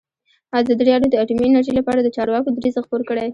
ازادي 0.59 0.83
راډیو 0.91 1.11
د 1.11 1.15
اټومي 1.23 1.45
انرژي 1.47 1.73
لپاره 1.79 1.99
د 2.01 2.07
چارواکو 2.15 2.49
دریځ 2.57 2.75
خپور 2.85 3.01
کړی. 3.09 3.25